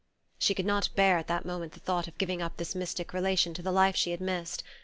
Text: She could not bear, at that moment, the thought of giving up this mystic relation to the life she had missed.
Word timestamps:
She 0.39 0.55
could 0.55 0.65
not 0.65 0.89
bear, 0.95 1.19
at 1.19 1.27
that 1.27 1.45
moment, 1.45 1.73
the 1.73 1.79
thought 1.79 2.07
of 2.07 2.17
giving 2.17 2.41
up 2.41 2.57
this 2.57 2.73
mystic 2.73 3.13
relation 3.13 3.53
to 3.53 3.61
the 3.61 3.71
life 3.71 3.95
she 3.95 4.09
had 4.09 4.19
missed. 4.19 4.63